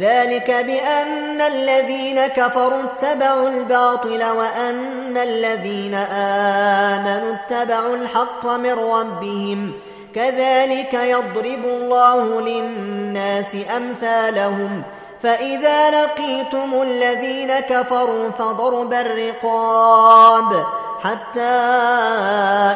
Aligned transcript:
ذلك 0.00 0.50
بأن 0.50 1.40
الذين 1.40 2.26
كفروا 2.26 2.82
اتبعوا 2.82 3.48
الباطل 3.48 4.24
وأن 4.30 5.16
الذين 5.16 5.94
آمنوا 5.94 7.34
اتبعوا 7.34 7.96
الحق 7.96 8.46
من 8.46 8.72
ربهم 8.72 9.72
كذلك 10.14 10.94
يضرب 10.94 11.64
الله 11.64 12.40
للناس 12.40 13.56
أمثالهم 13.76 14.82
فإذا 15.22 15.90
لقيتم 16.02 16.82
الذين 16.82 17.52
كفروا 17.60 18.30
فضرب 18.38 18.94
الرقاب 18.94 20.64
حتى 21.02 21.56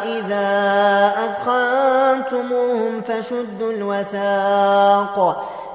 إذا 0.07 0.45
أثخنتموهم 1.15 3.03
فشدوا 3.09 3.73
الوثاق 3.73 5.21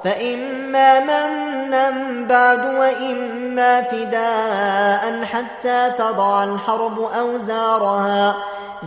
فإما 0.06 1.00
منا 1.00 1.92
بعد 2.30 2.66
وإما 2.76 3.82
فداء 3.82 5.24
حتى 5.26 5.92
تضع 5.98 6.44
الحرب 6.44 7.00
أوزارها 7.02 8.34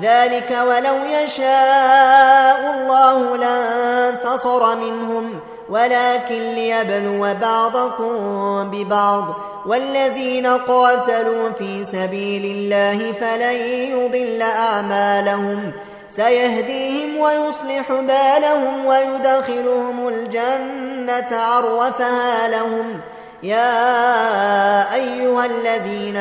ذلك 0.02 0.58
ولو 0.68 1.04
يشاء 1.22 2.74
الله 2.76 3.36
لانتصر 3.36 4.76
منهم 4.76 5.40
ولكن 5.68 6.54
ليبلو 6.54 7.34
بعضكم 7.42 8.14
ببعض 8.70 9.24
والذين 9.66 10.46
قاتلوا 10.46 11.50
في 11.58 11.84
سبيل 11.84 12.44
الله 12.44 13.12
فلن 13.12 13.56
يضل 13.96 14.42
أعمالهم 14.42 15.72
ۖ 15.84 15.87
سيهديهم 16.10 17.16
ويصلح 17.16 17.92
بالهم 17.92 18.86
ويدخلهم 18.86 20.08
الجنة 20.08 21.40
عرفها 21.40 22.48
لهم 22.48 23.00
يا 23.42 23.84
أيها 24.94 25.44
الذين 25.46 26.16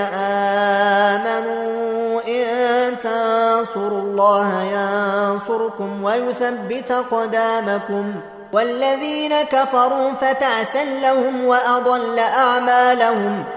آمنوا 1.36 2.22
إن 2.28 3.00
تنصروا 3.00 4.00
الله 4.02 4.62
ينصركم 4.64 6.04
ويثبت 6.04 6.92
قدامكم 7.12 8.14
والذين 8.54 9.42
كفروا 9.42 10.12
فتعسا 10.22 10.84
لهم 10.84 11.46
وأضل 11.46 12.20
أعمالهم 12.20 13.44
ۖ 13.44 13.57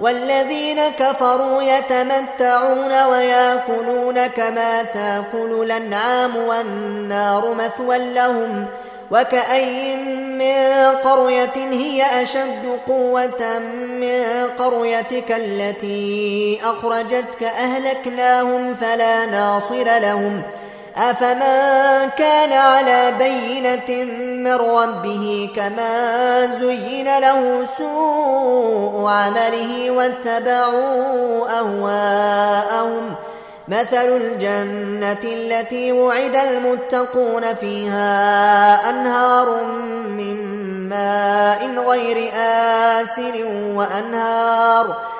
والذين 0.00 0.80
كفروا 0.88 1.62
يتمتعون 1.62 3.02
وياكلون 3.02 4.26
كما 4.26 4.82
تاكل 4.82 5.62
الانعام 5.62 6.36
والنار 6.36 7.54
مثوى 7.54 8.12
لهم 8.14 8.66
وكأي 9.10 9.96
من 10.14 10.96
قرية 11.04 11.52
هي 11.56 12.22
أشد 12.22 12.78
قوة 12.86 13.58
من 14.00 14.24
قريتك 14.58 15.32
التي 15.32 16.60
أخرجتك 16.64 17.42
أهلكناهم 17.42 18.74
فلا 18.74 19.26
ناصر 19.26 19.76
لهم 19.84 20.42
ۖ 20.66 20.69
أفمن 20.96 22.10
كان 22.18 22.52
على 22.52 23.12
بينة 23.18 24.04
من 24.50 24.54
ربه 24.54 25.50
كما 25.56 26.46
زين 26.60 27.18
له 27.18 27.66
سوء 27.78 29.08
عمله 29.10 29.90
واتبعوا 29.90 31.58
أهواءهم 31.58 33.14
مثل 33.68 34.16
الجنة 34.16 35.18
التي 35.24 35.92
وعد 35.92 36.36
المتقون 36.36 37.54
فيها 37.54 38.74
أنهار 38.90 39.56
من 40.08 40.60
ماء 40.88 41.84
غير 41.88 42.32
آسن 42.36 43.44
وأنهار 43.76 44.86
ۖ 44.86 45.19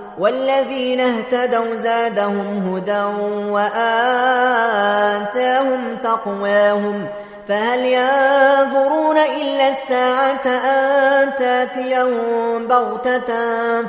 والذين 0.21 0.99
اهتدوا 1.01 1.75
زادهم 1.75 2.75
هدى 2.75 3.03
وآتاهم 3.51 5.97
تقواهم 6.03 7.07
فهل 7.49 7.85
ينظرون 7.85 9.17
إلا 9.17 9.69
الساعة 9.69 10.45
أن 10.47 11.29
تاتيهم 11.39 12.67
بغتة 12.67 13.31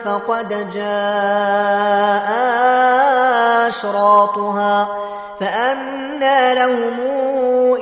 فقد 0.04 0.48
جاء 0.74 2.28
أشراطها 3.68 4.88
فأنى 5.40 6.54
لهم 6.54 6.98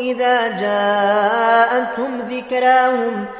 إذا 0.00 0.48
جاءتهم 0.48 2.18
ذكراهم 2.18 3.24
ۖ 3.36 3.39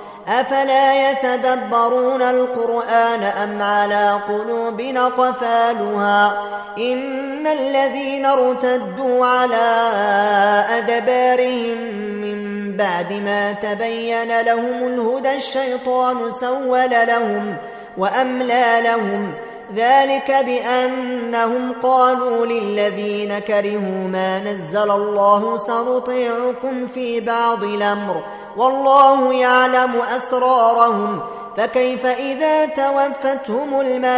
أفلا 0.27 1.11
يتدبرون 1.11 2.21
القرآن 2.21 3.23
أم 3.43 3.61
على 3.61 4.11
قلوب 4.29 4.81
قفالها 5.17 6.41
إن 6.77 7.47
الذين 7.47 8.25
ارتدوا 8.25 9.25
على 9.25 9.77
أدبارهم 10.77 11.77
من 11.95 12.41
بعد 12.77 13.13
ما 13.13 13.51
تبين 13.51 14.41
لهم 14.41 14.83
الهدى 14.87 15.35
الشيطان 15.35 16.31
سول 16.31 16.89
لهم 16.91 17.55
وأملى 17.97 18.81
لهم 18.83 19.33
ۖ 19.47 19.50
ذلك 19.75 20.43
بأنهم 20.45 21.73
قالوا 21.83 22.45
للذين 22.45 23.39
كرهوا 23.39 24.07
ما 24.11 24.39
نزل 24.39 24.91
الله 24.91 25.57
سنطيعكم 25.57 26.87
في 26.93 27.19
بعض 27.19 27.63
الأمر 27.63 28.21
والله 28.57 29.33
يعلم 29.33 29.93
أسرارهم 30.17 31.19
فكيف 31.57 32.05
إذا 32.05 32.65
توفتهم 32.65 33.79
الملائكة 33.81 34.15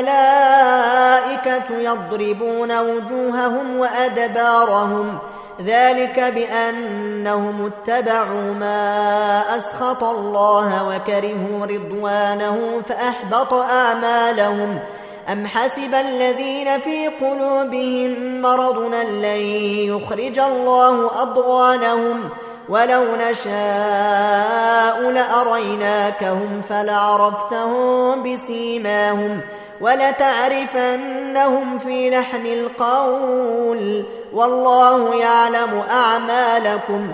يضربون 1.75 2.79
وجوههم 2.79 3.77
وأدبارهم 3.77 5.17
ذلك 5.65 6.19
بأنهم 6.35 7.65
اتبعوا 7.73 8.53
ما 8.59 9.41
أسخط 9.57 10.03
الله 10.03 10.87
وكرهوا 10.89 11.65
رضوانه 11.65 12.81
فأحبط 12.89 13.53
أعمالهم 13.53 14.79
ۖ 14.99 15.02
أم 15.31 15.47
حسب 15.47 15.93
الذين 15.93 16.79
في 16.79 17.07
قلوبهم 17.07 18.41
مرض 18.41 18.77
لن 18.95 19.41
يخرج 19.85 20.39
الله 20.39 21.21
أضغانهم 21.21 22.29
ولو 22.69 23.03
نشاء 23.15 25.01
لأريناكهم 25.11 26.61
فلعرفتهم 26.69 28.23
بسيماهم 28.33 29.39
ولتعرفنهم 29.81 31.79
في 31.79 32.09
لحن 32.09 32.45
القول 32.45 34.05
والله 34.33 35.15
يعلم 35.19 35.83
أعمالكم 35.91 37.11
ۖ 37.11 37.13